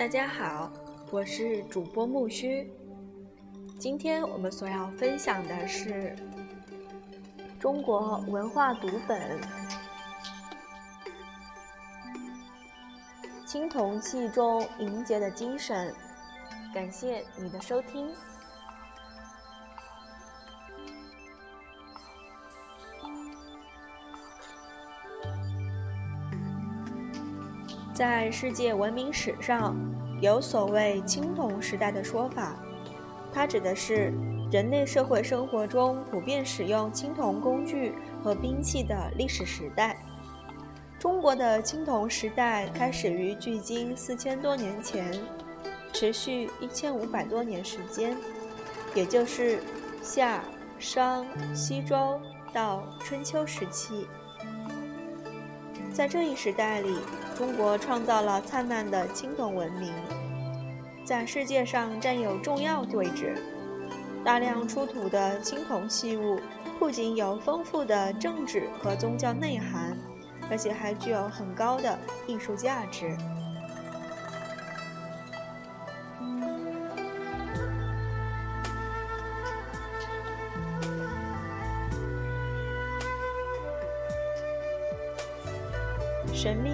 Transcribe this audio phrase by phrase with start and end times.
[0.00, 0.72] 大家好，
[1.10, 2.72] 我是主播木须。
[3.78, 6.16] 今天我们所要分享的是
[7.58, 9.38] 中国文化读本
[13.44, 15.94] 《青铜器中凝结的精神》。
[16.74, 18.10] 感谢你的收听。
[27.92, 29.76] 在世界文明史上，
[30.20, 32.54] 有所谓青铜时代的说法，
[33.32, 34.12] 它指的是
[34.52, 39.96] 人类社会生活中普遍使用青铜工具和兵器的历史时代。
[40.98, 45.10] 中国的青铜时代开始于距今四千多年前，
[45.94, 48.14] 持续一千五百多年时间，
[48.94, 49.62] 也就是
[50.02, 50.44] 夏、
[50.78, 52.20] 商、西周
[52.52, 54.06] 到春秋时期。
[55.90, 56.98] 在这一时代里，
[57.40, 59.94] 中国创造了灿烂的青铜文明，
[61.06, 63.34] 在世界上占有重要位置。
[64.22, 66.38] 大量出土的青铜器物
[66.78, 69.96] 不仅有丰富的政治和宗教内涵，
[70.50, 73.16] 而且还具有很高的艺术价值。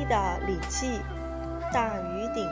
[0.08, 1.00] 的礼器——
[1.72, 2.48] 大禹鼎。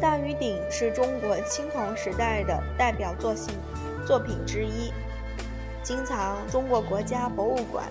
[0.00, 3.52] 大禹鼎是中国青铜时代的代表作性
[4.06, 4.92] 作品之一，
[5.82, 7.86] 今藏中国国家博物馆。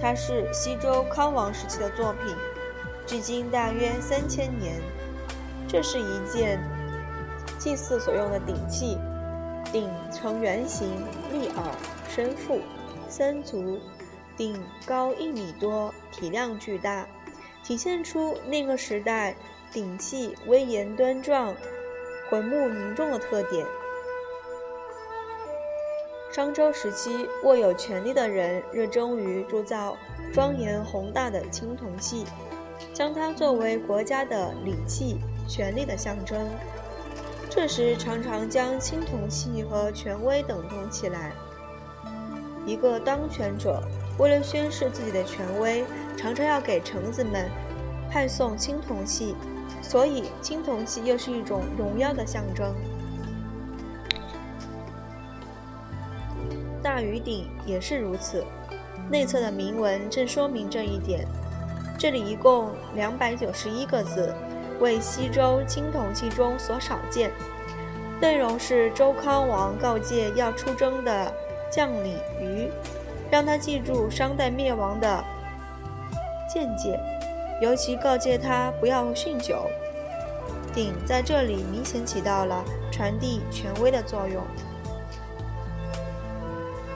[0.00, 2.36] 它是西周康王时期的作品，
[3.06, 4.80] 距今大约三千年。
[5.66, 6.60] 这是一件
[7.58, 8.96] 祭祀所用的鼎器，
[9.72, 10.88] 鼎呈圆形，
[11.32, 11.64] 立耳，
[12.08, 12.60] 深腹，
[13.08, 13.80] 三足。
[14.36, 17.04] 鼎高一米多，体量巨大，
[17.68, 19.36] 体现出那个时代
[19.70, 21.54] 鼎器威严端庄、
[22.30, 23.66] 浑目凝重的特点。
[26.32, 29.98] 商周时期，握有权力的人热衷于铸造
[30.32, 32.24] 庄严宏大的青铜器，
[32.94, 36.48] 将它作为国家的礼器、权力的象征。
[37.50, 41.32] 这时，常常将青铜器和权威等同起来。
[42.64, 43.82] 一个当权者。
[44.18, 45.84] 为了宣示自己的权威，
[46.18, 47.48] 常常要给臣子们
[48.10, 49.36] 派送青铜器，
[49.80, 52.74] 所以青铜器又是一种荣耀的象征。
[56.82, 58.44] 大禹鼎也是如此，
[59.08, 61.24] 内侧的铭文正说明这一点。
[61.96, 64.34] 这里一共两百九十一个字，
[64.80, 67.30] 为西周青铜器中所少见。
[68.20, 71.32] 内容是周康王告诫要出征的
[71.70, 72.68] 将领于。
[73.30, 75.22] 让他记住商代灭亡的
[76.48, 76.98] 见解，
[77.60, 79.66] 尤其告诫他不要酗酒。
[80.74, 84.42] 鼎在这里明显起到了传递权威的作用。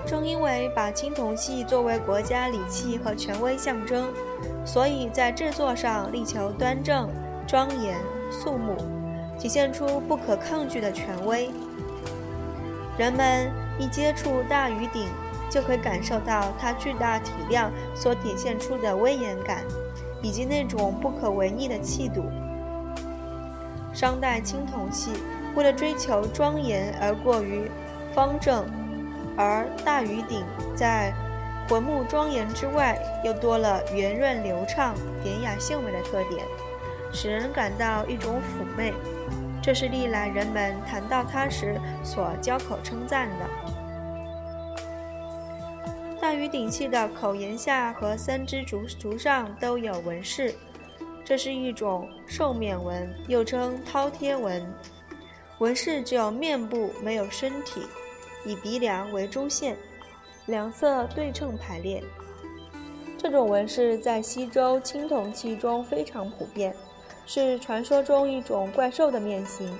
[0.07, 4.13] 正因为把青铜器作为国家礼器和权威象征，
[4.65, 7.09] 所以在制作上力求端正、
[7.47, 7.97] 庄严、
[8.31, 8.77] 肃穆，
[9.39, 11.51] 体现出不可抗拒的权威。
[12.99, 15.09] 人们一接触大禹鼎。
[15.53, 19.63] 就可以感受到它巨大体量所体现出的威严感，
[20.23, 22.25] 以及那种不可违逆的气度。
[23.93, 25.13] 商代青铜器
[25.55, 27.71] 为了追求庄严而过于
[28.15, 28.65] 方正，
[29.37, 30.43] 而大禹鼎
[30.75, 31.13] 在
[31.69, 36.47] 浑目庄严之外，又多了圆润流畅、典雅秀美的特点，
[37.13, 38.95] 使人感到一种妩媚。
[39.61, 43.62] 这是历来人们谈到它时所交口称赞的。
[46.33, 50.55] 大禹鼎器的口沿下和三支竹竹上都有纹饰，
[51.23, 54.67] 这是一种兽面纹，又称饕餮纹。
[55.59, 57.83] 纹饰只有面部，没有身体，
[58.47, 59.77] 以鼻梁为中线，
[60.47, 62.03] 两侧对称排列。
[63.19, 66.75] 这种纹饰在西周青铜器中非常普遍，
[67.27, 69.79] 是传说中一种怪兽的面型。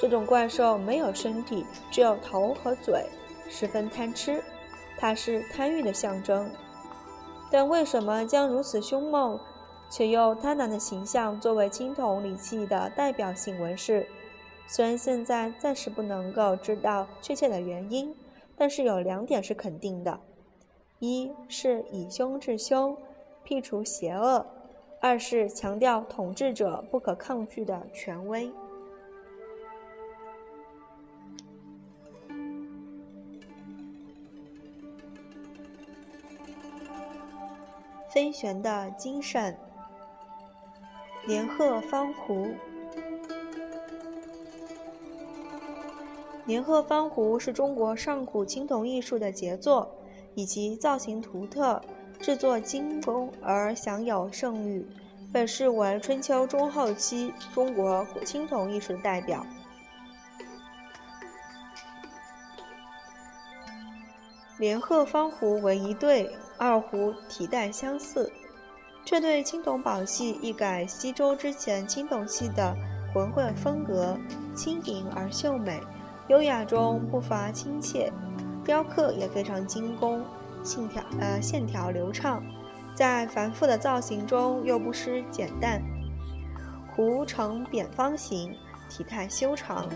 [0.00, 3.06] 这种怪兽没有身体，只有头和嘴，
[3.48, 4.42] 十分贪吃。
[4.98, 6.50] 它是贪欲的象征，
[7.50, 9.38] 但为什么将如此凶猛
[9.88, 14.06] 却又贪婪的形象作为青铜礼器的代表性纹饰？
[14.66, 18.14] 虽然现在暂时不能够知道确切的原因，
[18.56, 20.20] 但是有两点是肯定的：
[20.98, 22.96] 一是以凶治凶，
[23.42, 24.44] 辟除邪恶；
[25.00, 28.50] 二是强调统治者不可抗拒的权威。
[38.18, 39.56] 飞旋的精神。
[41.24, 42.48] 连鹤方壶，
[46.44, 49.94] 连鹤方壶是中国上古青铜艺术的杰作，
[50.34, 51.80] 以其造型独特、
[52.18, 54.84] 制作精工而享有盛誉，
[55.32, 59.46] 被视为春秋中后期中国古青铜艺术的代表。
[64.58, 66.28] 连鹤方壶为一对。
[66.58, 68.30] 二胡体态相似。
[69.04, 72.74] 这对青铜宝器一改西周之前青铜器的
[73.14, 74.18] 浑浑风格，
[74.54, 75.80] 轻盈而秀美，
[76.28, 78.12] 优雅中不乏亲切，
[78.64, 80.22] 雕刻也非常精工，
[80.62, 82.42] 线条呃线条流畅，
[82.94, 85.80] 在繁复的造型中又不失简淡。
[86.94, 88.54] 壶呈扁方形，
[88.90, 89.88] 体态修长，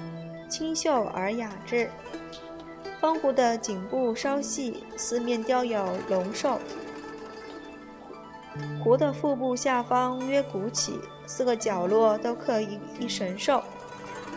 [0.48, 1.90] 清秀而雅致。
[3.02, 6.60] 方壶的颈部稍细，四面雕有龙兽。
[8.80, 13.60] 壶的腹部下方约鼓起，四个角落都刻一一神兽，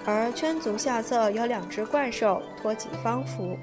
[0.03, 3.55] 而圈足下侧有两只怪兽托起方壶。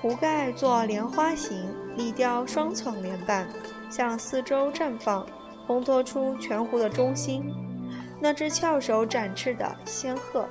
[0.00, 3.48] 壶盖作莲花形，立雕双层莲瓣，
[3.90, 5.26] 向四周绽放，
[5.66, 7.52] 烘托出全壶的中心，
[8.20, 10.48] 那只翘首展翅的仙鹤。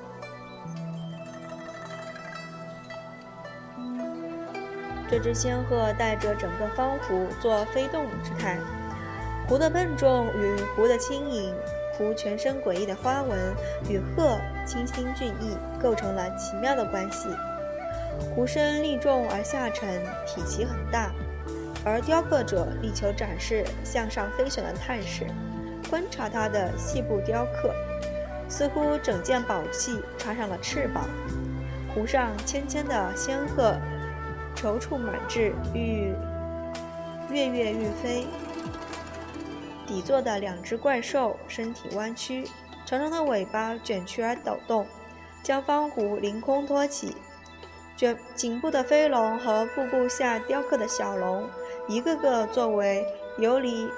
[5.10, 8.60] 这只仙鹤带着整个方壶做飞动之态，
[9.48, 11.52] 壶的笨重与壶的轻盈，
[11.98, 13.40] 壶全身诡异的花纹
[13.90, 17.28] 与鹤清新俊逸构成了奇妙的关系。
[18.36, 21.12] 壶身立重而下沉，体积很大，
[21.84, 25.26] 而雕刻者力求展示向上飞旋的态势。
[25.90, 27.74] 观察它的细部雕刻，
[28.48, 31.06] 似乎整件宝器插上了翅膀，
[31.96, 33.76] 壶上纤纤的仙鹤。
[34.62, 36.14] 踌躇满志，欲
[37.32, 38.28] 跃跃欲飞。
[39.88, 42.44] 底座的两只怪兽身体弯曲，
[42.86, 44.86] 长长的尾巴卷曲而抖动，
[45.42, 47.16] 将方壶凌空托起。
[47.96, 51.48] 卷颈部的飞龙和腹部下雕刻的小龙，
[51.88, 53.06] 一个个作为
[53.38, 53.90] 游离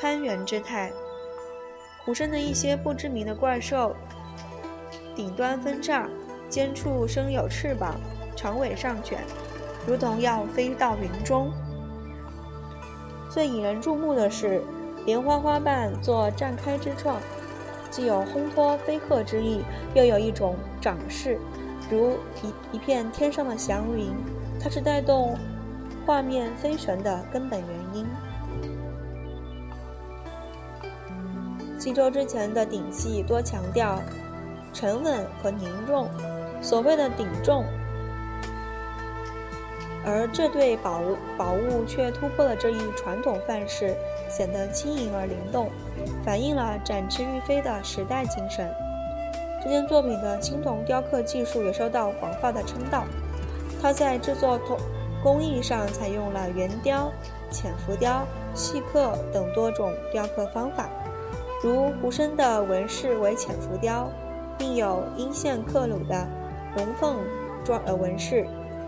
[0.00, 0.90] 攀援之态。
[2.04, 3.94] 壶身的一些不知名的怪兽，
[5.14, 6.08] 顶端分叉，
[6.48, 7.94] 尖处生有翅膀，
[8.36, 9.20] 长尾上卷。
[9.86, 11.50] 如同要飞到云中。
[13.28, 14.62] 最引人注目的是，
[15.06, 17.16] 莲花花瓣做绽开之状，
[17.90, 19.62] 既有烘托飞鹤之意，
[19.94, 21.38] 又有一种长势，
[21.90, 22.12] 如
[22.42, 24.14] 一一片天上的祥云。
[24.60, 25.36] 它是带动
[26.06, 28.06] 画面飞旋的根本原因。
[31.78, 34.00] 西周之前的鼎器多强调
[34.72, 36.08] 沉稳和凝重，
[36.60, 37.64] 所谓的鼎重。
[40.04, 43.94] 而这对宝物宝物却突破了这一传统范式，
[44.28, 45.70] 显得轻盈而灵动，
[46.24, 48.68] 反映了展翅欲飞的时代精神。
[49.62, 53.04] 这件作品的青铜雕刻技术也受到广泛的称道。
[53.80, 54.76] 它在制作铜
[55.22, 57.12] 工艺上采用了圆雕、
[57.48, 60.88] 浅浮雕、细刻等多种雕刻方法，
[61.62, 64.10] 如壶身的纹饰为浅浮雕，
[64.58, 66.26] 并有阴线刻鲁的
[66.76, 67.18] 龙凤
[67.64, 68.44] 状呃纹饰。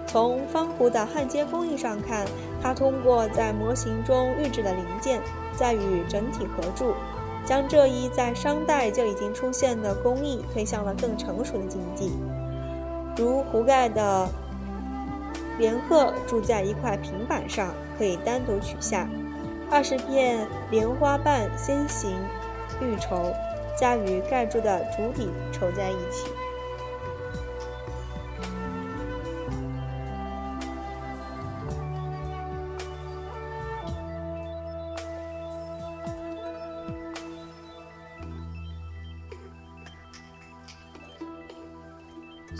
[0.07, 2.25] 从方壶的焊接工艺上看，
[2.63, 5.21] 它通过在模型中预制的零件，
[5.57, 6.95] 再与整体合铸，
[7.45, 12.13] 将这一在商代就已经出现的工艺推向了更成熟的境地。
[13.17, 14.29] 如壶盖的
[15.59, 19.07] 莲鹤铸在一块平板上，可以单独取下；
[19.71, 22.11] 二十片莲花瓣先行
[22.81, 23.33] 预筹，
[23.79, 26.29] 加与盖住的主体筹在一起。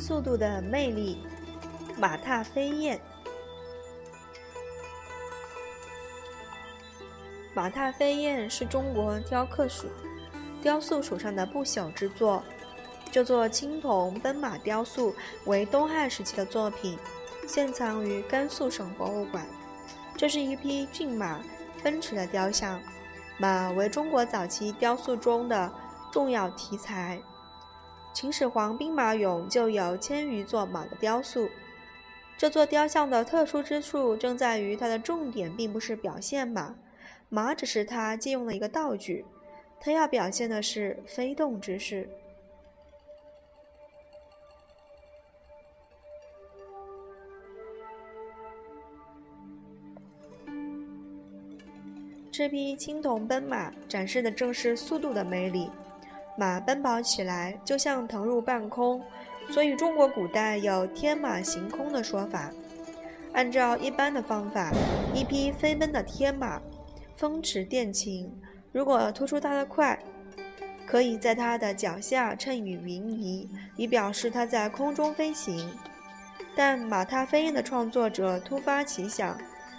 [0.07, 1.17] 速度的魅力，
[1.97, 3.01] 马踏飞燕。
[7.55, 9.87] 马踏飞燕是中国雕刻属
[10.61, 12.43] 雕塑史上的不朽之作。
[13.11, 15.15] 这座青铜奔马雕塑
[15.47, 16.99] 为东汉时期的作品，
[17.49, 19.47] 现藏于甘肃省博物馆。
[20.19, 21.41] 这是一匹骏马
[21.83, 22.79] 奔驰的雕像，
[23.39, 25.73] 马为中国早期雕塑中的
[26.13, 27.19] 重要题材。
[28.15, 31.49] 秦始皇兵马俑就有千余座马的雕塑。
[32.39, 36.77] 这座雕像的特殊之处正在于它的重点并不是表现马，
[37.29, 39.25] 马只是它借用的一个道具，
[39.81, 42.09] 它要表现的是飞动之势。
[52.31, 55.69] 这匹青铜奔马展示的正是速度的魅力。
[56.37, 59.03] 马奔跑起来，就像腾入半空，
[59.51, 62.51] 所以中国古代有天马行空的说法。
[63.33, 64.73] 按照一般的方法，
[65.15, 66.61] 一匹飞奔的天马，
[67.17, 68.31] 风驰电掣，
[68.73, 69.99] 如果突出它的快，
[70.87, 75.71] 可以在它的脚下衬以云泥，以表示它在空中飞行。
[76.57, 79.37] 但马踏飞燕的创作者突发奇想，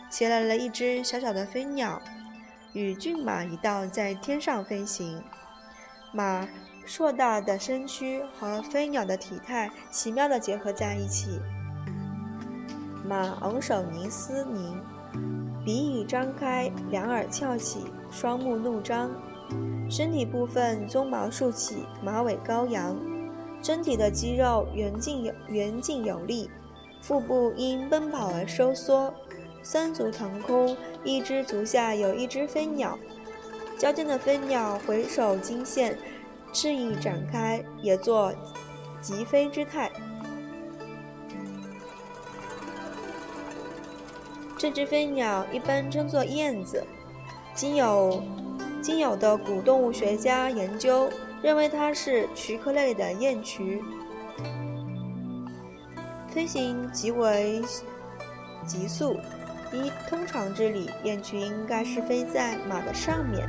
[0.09, 2.01] 写来了一只小小的飞鸟，
[2.73, 5.23] 与骏马一道在天上飞行。
[6.15, 6.47] 马
[6.85, 11.41] 硕大的身躯和飞鸟的体态奇妙地结合在一起。
[13.05, 14.79] 马昂首凝思凝，
[15.65, 19.11] 鼻翼张开，两耳翘起，双目怒张。
[19.89, 22.95] 身体部分鬃毛竖起，马尾高扬，
[23.61, 26.49] 身体的肌肉圆劲有圆劲有力，
[27.01, 29.13] 腹部因奔跑而收缩，
[29.61, 32.97] 三足腾空，一只足下有一只飞鸟，
[33.77, 35.97] 交尖的飞鸟回首惊现，
[36.53, 38.33] 翅翼展开，也作
[39.01, 39.91] 疾飞之态。
[44.57, 46.81] 这只飞鸟一般称作燕子，
[47.53, 48.23] 经有
[48.81, 51.09] 经有的古动物学家研究，
[51.43, 53.83] 认为它是渠科类的雁渠，
[56.29, 57.61] 飞行极为
[58.65, 59.17] 急速。
[59.73, 63.45] 一通常之理，雁渠应该是飞在马的上面，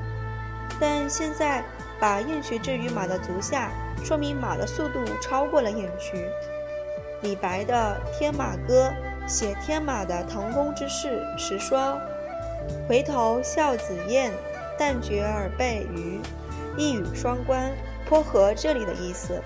[0.81, 1.63] 但现在
[1.99, 3.71] 把雁渠置于马的足下，
[4.05, 6.29] 说明马的速度超过了雁渠。
[7.23, 8.93] 李白的《天马歌》。
[9.29, 11.99] 写天马的腾空之势时说
[12.89, 14.33] ：“回头笑子燕，
[14.79, 16.21] 但觉耳背鱼。”
[16.79, 17.73] 一语双关，
[18.09, 19.43] 颇合这里的意思。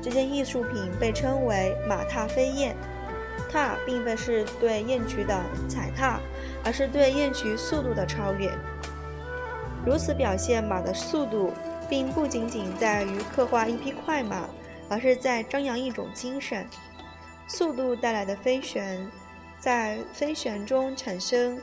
[0.00, 2.74] 这件艺术品被称为“马踏飞燕”，
[3.52, 6.18] 踏并非是对雁渠的踩踏，
[6.64, 8.50] 而是对雁渠速度的超越。
[9.84, 11.52] 如此表现马的速度，
[11.88, 14.48] 并不仅仅在于刻画一匹快马，
[14.88, 16.66] 而是在张扬一种精神。
[17.46, 19.06] 速度带来的飞旋，
[19.60, 21.60] 在飞旋中产生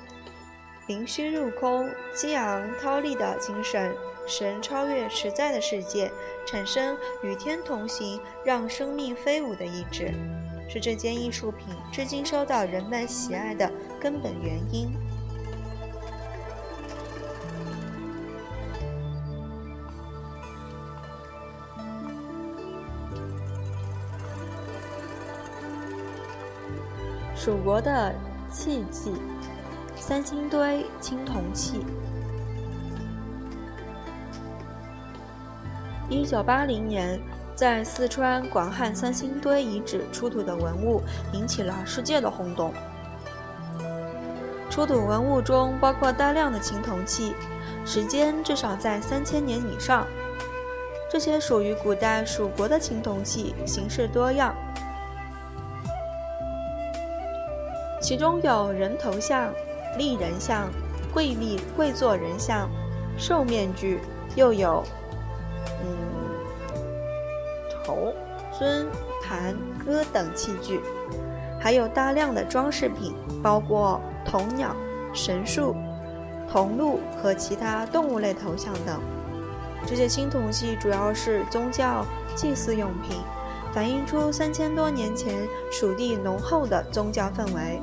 [0.86, 3.92] 凌虚入空、激昂涛丽的精神，
[4.28, 6.12] 使人超越实在的世界，
[6.46, 10.14] 产生与天同行、让生命飞舞的意志，
[10.70, 14.94] 是这件艺术品至今受到人们喜爱的根本原因。
[27.44, 28.14] 蜀国的
[28.52, 29.12] 器技，
[29.96, 31.84] 三星堆青铜器。
[36.08, 37.20] 一九八零年，
[37.56, 41.02] 在四川广汉三星堆遗址出土的文物
[41.34, 42.72] 引起了世界的轰动。
[44.70, 47.34] 出土文物中包括大量的青铜器，
[47.84, 50.06] 时间至少在三千年以上。
[51.10, 54.56] 这些属于古代蜀国的青铜器，形式多样。
[58.12, 59.54] 其中有人头像、
[59.98, 60.70] 立人像、
[61.14, 62.70] 跪立跪坐人像、
[63.18, 64.02] 兽面具，
[64.36, 64.84] 又有
[65.82, 65.96] 嗯
[67.86, 68.14] 头、
[68.60, 68.86] 尊、
[69.24, 70.82] 盘、戈等器具，
[71.58, 74.76] 还有大量的装饰品，包括铜鸟、
[75.14, 75.74] 神树、
[76.52, 79.00] 铜鹿和其他动物类头像等。
[79.86, 83.22] 这些青铜器主要是宗教祭祀用品，
[83.74, 87.82] 反映出三千多年前蜀地浓厚的宗教氛围。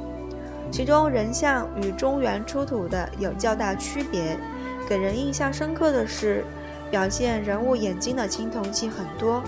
[0.71, 4.39] 其中人像与中原出土的有较大区别。
[4.89, 6.45] 给人印象深刻的是，
[6.91, 9.43] 表现人物眼睛的青铜器很多。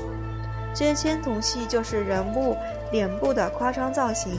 [0.74, 2.56] 这些青铜器就是人物
[2.92, 4.38] 脸部的夸张造型，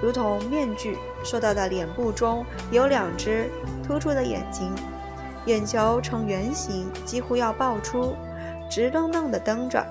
[0.00, 3.50] 如同面具受到的脸部中有两只
[3.86, 4.72] 突出的眼睛，
[5.46, 8.14] 眼球呈圆形，几乎要爆出，
[8.70, 9.84] 直愣愣地瞪着。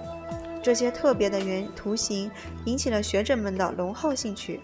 [0.64, 2.32] 这些特别的圆图形
[2.66, 4.60] 引起了学者们的浓厚兴趣。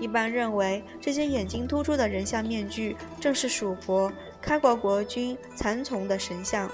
[0.00, 6.68] 一般认为，这些眼睛突出的人像面具正是蜀国开国国君蚕丛的神像。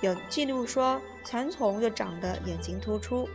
[0.00, 3.28] 有记录说，蚕丛就长得眼睛突出。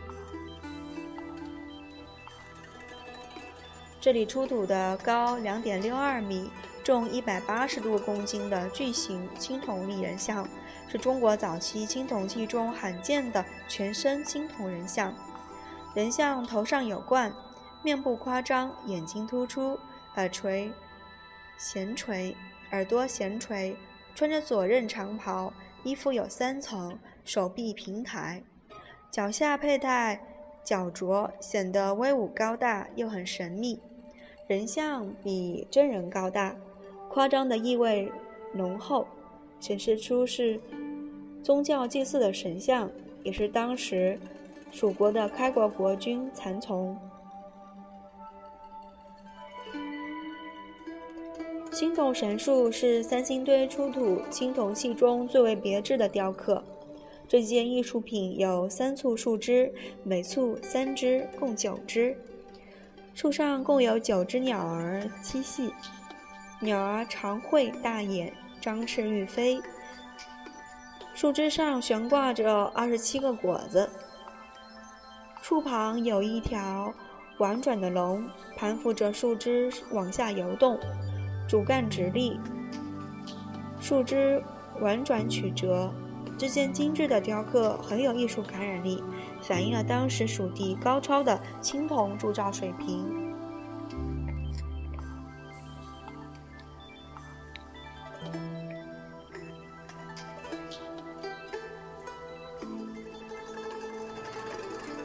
[4.00, 6.50] 这里出土的高两点六二米、
[6.84, 10.46] 重一百八十多公斤的巨型青铜立人像，
[10.88, 15.14] 是中国早期青铜器中罕见的全身青铜人像。
[15.94, 17.32] 人像头上有冠。
[17.82, 19.78] 面部夸张，眼睛突出，
[20.16, 20.70] 耳垂
[21.58, 22.36] 前垂，
[22.70, 23.76] 耳朵前垂，
[24.14, 28.42] 穿着左衽长袍，衣服有三层，手臂平抬，
[29.10, 30.20] 脚下佩戴
[30.62, 33.80] 脚镯，显得威武高大又很神秘。
[34.46, 36.54] 人像比真人高大，
[37.08, 38.10] 夸张的意味
[38.52, 39.06] 浓厚，
[39.58, 40.60] 显示出是
[41.42, 42.88] 宗教祭祀的神像，
[43.22, 44.18] 也是当时
[44.70, 46.96] 蜀国的开国国君残从。
[51.72, 56.62] 青铜神树是三星堆出土青铜器中最为别致的雕刻。
[57.26, 59.72] 这件艺术品有三簇树枝，
[60.04, 62.14] 每簇三枝，共九枝。
[63.14, 65.72] 树上共有九只鸟儿栖息，
[66.60, 69.58] 鸟儿长喙大眼，张翅欲飞。
[71.14, 73.88] 树枝上悬挂着二十七个果子。
[75.40, 76.92] 树旁有一条
[77.38, 80.78] 婉转的龙，盘附着树枝往下游动。
[81.48, 82.40] 主干直立，
[83.80, 84.42] 树枝
[84.80, 85.92] 婉转曲折，
[86.38, 89.02] 这件精致的雕刻很有艺术感染力，
[89.42, 93.04] 反映了当时蜀地高超的青铜铸造水平。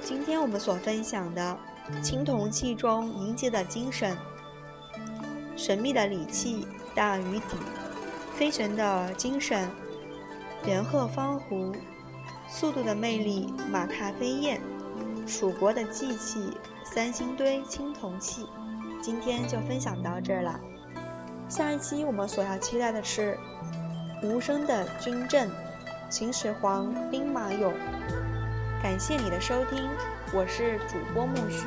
[0.01, 1.57] 今天我们所分享的
[2.01, 4.17] 青铜器中凝结的精神。
[5.67, 7.57] 神秘的礼器大于底，
[8.37, 9.69] 飞神的精神
[10.65, 11.73] 人鹤方壶，
[12.47, 14.61] 速度的魅力马踏飞燕，
[15.27, 18.47] 蜀国的祭器三星堆青铜器。
[19.01, 20.57] 今天就分享到这儿了，
[21.49, 23.37] 下一期我们所要期待的是
[24.23, 25.51] 无声的军阵，
[26.09, 27.73] 秦始皇兵马俑。
[28.81, 29.83] 感谢你的收听，
[30.33, 31.65] 我是主播木须。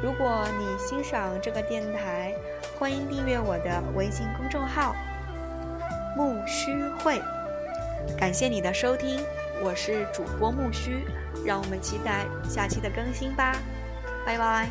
[0.00, 2.32] 如果你欣赏这个电台，
[2.78, 4.94] 欢迎订阅我的微信公众号
[6.16, 7.20] “木须会”。
[8.16, 9.18] 感谢你的收听，
[9.60, 11.04] 我是主播木须，
[11.44, 13.56] 让我们期待下期的更新吧，
[14.24, 14.68] 拜拜。